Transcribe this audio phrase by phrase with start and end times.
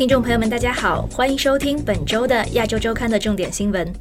[0.00, 3.92] 听众朋友们，大家好，欢迎收听本周的亚洲周刊的重点新闻。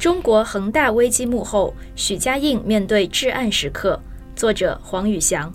[0.00, 4.02] 中国恒大危机幕后，许家印面对至暗时刻。
[4.34, 5.54] 作者黄宇翔。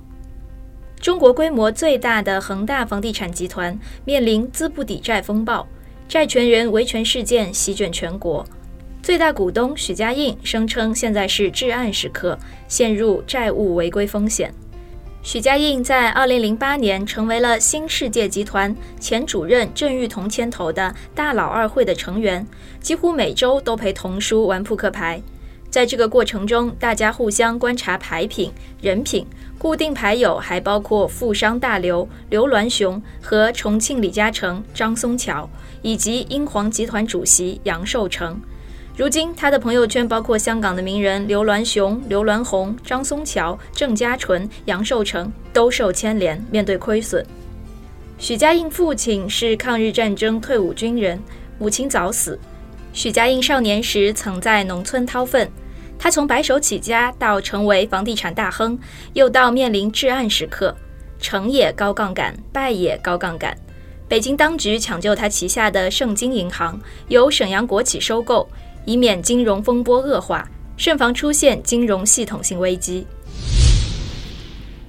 [1.02, 5.68] 中国规模最大的恒大房地产集团面临资不抵债风暴，
[6.08, 8.46] 债权人维权事件席卷全国。
[9.04, 12.40] 最大股东许家印声称，现在是至暗时刻，
[12.70, 14.54] 陷入债务违规风险。
[15.26, 22.46] 许家印在2008年成为了新世界集团前主任郑裕彤牵头的大佬二会的成员，
[22.80, 25.20] 几乎每周都陪童叔玩扑克牌。
[25.72, 29.26] 在这个过程中，大家互相观察牌品、人品。
[29.58, 35.50] 固定牌友还包括富商大刘刘銮雄和重庆李嘉诚张松桥，
[35.82, 38.40] 以及英皇集团主席杨受成。
[38.98, 47.26] 如今，他的朋友圈包括香港的名人刘銮雄、刘銮鸿、张松桥、郑家纯、杨受成，都受牵连，面对亏损。
[48.18, 51.22] 许家印父亲是抗日战争退伍军人，
[51.60, 52.40] 母亲早死。
[52.94, 55.52] 许家印少年时曾在农村掏粪，
[56.00, 58.80] 他从白手起家到成为房地产大亨，
[59.12, 60.74] 又到面临至暗时刻，
[61.20, 63.54] 成也高杠杆，败也高杠杆。
[64.08, 68.48] 北京当局抢救他旗下的盛京银行，由沈阳国企收购。
[68.86, 70.48] 以免金融风波恶化，
[70.78, 73.06] 慎防出现金融系统性危机。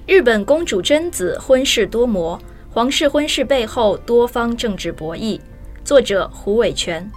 [0.05, 2.39] 日本公主贞子婚事多磨，
[2.71, 5.39] 皇室婚事背后多方政治博弈。
[5.83, 7.09] 作者胡伟全。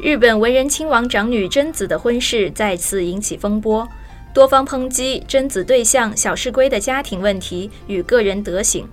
[0.00, 3.86] 日本文人亲王长女贞子的婚事再次引起风波，
[4.34, 8.86] 多方抨击贞子对象小室圭的家庭问题与个人德行。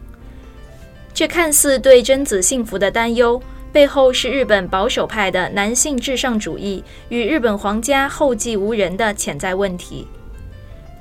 [1.13, 3.41] 这看似对贞子幸福的担忧。
[3.71, 10.07] 背后是日本保守派的男性至上主义与日本皇家后继无人的潜在问题。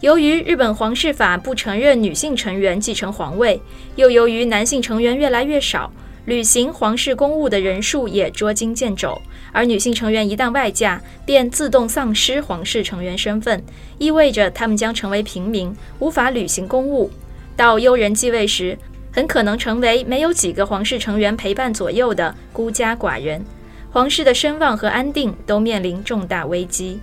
[0.00, 3.61] 由于日本皇室法不承认女性成员继承皇位，
[3.96, 5.91] 又由于男性成员越来越少，
[6.27, 13.61] 履行皇室公务的人数也捉襟见肘，而女性成员一旦外嫁，便自动丧失皇室成员身份，
[13.98, 17.11] 意味着他们将成为平民，无法履行公务。
[17.57, 18.78] 到悠人继位时，
[19.13, 23.45] 很可能成为没有几个皇室成员陪伴左右的孤家寡人，
[23.91, 27.01] 皇室的声望和安定都面临重大危机。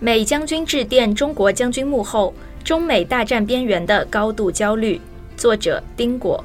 [0.00, 2.34] 美将军致电中国将军幕后，
[2.64, 5.00] 中美大战边缘的高度焦虑。
[5.36, 6.42] 作者丁果。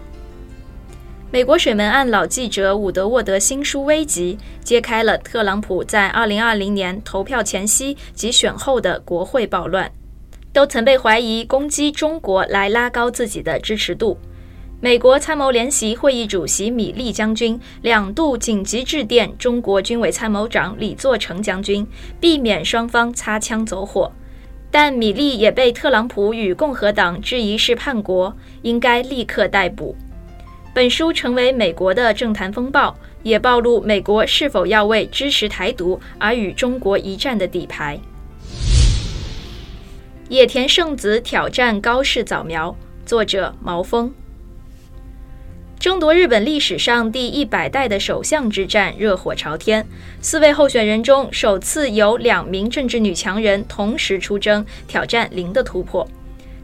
[1.31, 9.89] 美国水门案老记者伍德沃德新书危急，揭开了特朗普在2020年投票前夕及选后的国会暴乱。
[10.53, 14.17] 都曾被怀疑攻击中国来拉高自己的支持度。
[14.79, 21.85] 美国参谋联席会议主席米利将军两度紧急致电中国军委参谋长李作成将军，
[22.19, 24.11] 避免双方擦枪走火。
[24.71, 29.95] 但米利也被特朗普与共和党质疑是叛国，应该立刻逮捕。
[30.73, 37.99] 本书成为美国的政坛风暴，也暴露美国是否要为支持台独而与中国一战的底牌。
[40.31, 42.73] 野田圣子挑战高市早苗，
[43.05, 44.09] 作者毛峰。
[45.77, 49.85] 争夺日本历史上第一百代的首相之战热火朝天，
[50.21, 56.07] 四位候选人中首次有两名政治女强人同时出征，挑战零的突破。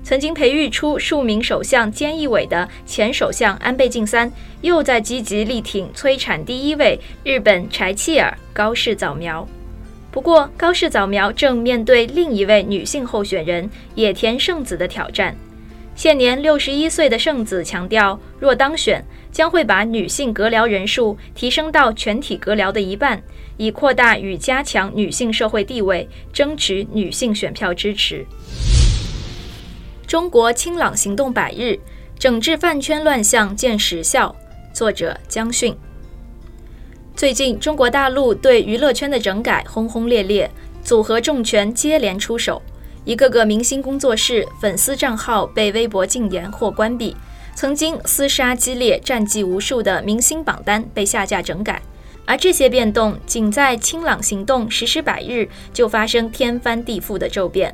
[0.01, 9.45] 曾经培育出数名首相菅义伟的前首相安倍晋三，又在积极力挺催产第一位日本柴契尔高市早苗。
[10.12, 15.35] 不过，高市早苗正面对另一位女性候选人野田圣子的挑战。
[15.95, 23.22] 现年六十一岁的圣子强调，若当选，将会把女性阁僚人数提升到全体阁僚的一半，
[23.57, 28.25] 以扩大与加强女性社会地位，争取女性选票支持。
[30.06, 31.78] 中国清朗行动百日，
[32.18, 34.35] 整治饭圈乱象见实效。
[34.74, 35.75] 作者江迅。
[37.17, 40.47] 最近，中国大陆对娱乐圈的整改轰轰烈烈，
[40.83, 42.61] 组合重拳接连出手，
[43.05, 47.18] 一个个明星工作室、粉丝账号被微博禁言或关闭，
[47.56, 51.81] 曾经厮杀激烈、战绩无数的明星榜单被下架整改。
[52.24, 57.74] 而这些变动，仅在清朗行动实施百日就发生天翻地覆的骤变。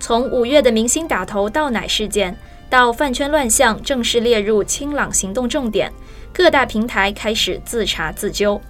[0.00, 2.36] 从五月的明星打头到奶事件，
[2.68, 5.92] 到饭圈乱象正式列入清朗行动重点，
[6.32, 8.60] 各大平台开始自查自纠。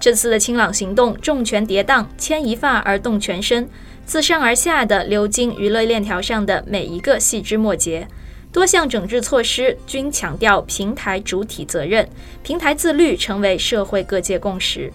[0.00, 3.68] 这次的清朗行动重拳跌宕，牵一发而动全身，
[4.06, 8.08] 自上而下的流经娱乐链条上的每一个细枝末节，
[8.50, 12.08] 多项整治措施均强调平台主体责任，
[12.42, 14.90] 平台自律成为社会各界共识。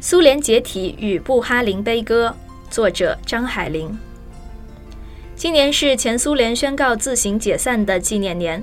[0.00, 2.32] 苏联解体与布哈林悲歌，
[2.70, 3.98] 作者张海玲。
[5.34, 8.62] 今年是前苏联宣告自行解散的纪念年。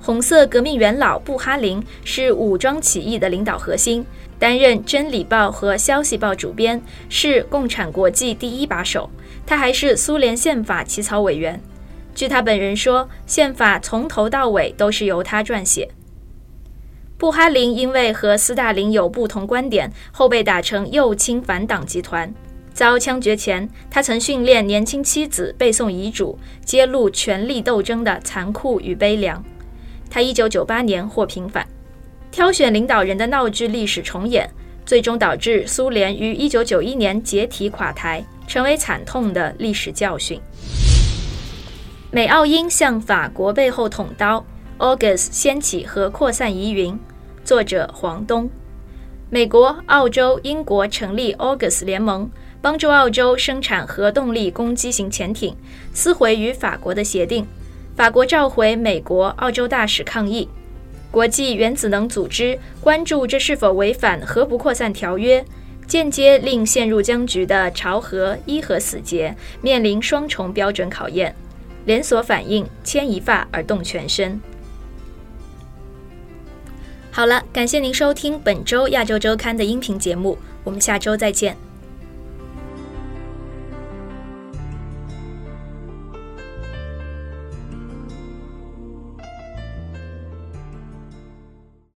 [0.00, 4.04] 红色革命元老布哈林是武装起义的领导核心，
[4.38, 9.10] 担任《真理报》和《消息报》主编，是共产国际第一把手。
[9.44, 11.60] 他还是苏联宪法起草委员。
[12.14, 15.88] 据他本人说，宪法从头到尾都是由他撰写。
[17.18, 22.32] 布哈林因为和斯大林有不同观点，后被打成右倾反党集团。
[22.72, 29.42] 遭枪决前，他曾训练年轻妻子背诵遗嘱，揭露权力斗争的残酷与悲凉。
[30.16, 31.68] 他1998年获平反。
[32.30, 34.48] 挑选领导人的闹剧历史重演，
[34.86, 40.40] 最终导致苏联于1991年解体垮台，成为惨痛的历史教训。
[42.10, 44.42] 美澳英向法国背后捅刀
[44.78, 46.98] ，August 掀起和扩散疑云。
[47.44, 48.48] 作者黄东。
[49.28, 52.30] 美国、澳洲、英国成立 August 联盟。
[52.62, 55.54] 帮助澳洲生产核动力攻击型潜艇，
[55.92, 57.46] 撕毁与法国的协定。
[57.96, 60.46] 法国召回美国、澳洲大使抗议。
[61.10, 65.42] 国际原子能组织关注这是否违反核不扩散条约，
[65.86, 71.34] 间接令陷入僵局的朝核伊核死结面临双重标准考验。
[71.86, 74.38] 连锁反应，牵一发而动全身。
[77.10, 81.56] 好了，感谢您收听本周亚洲周刊的音频节目，我们下周再见。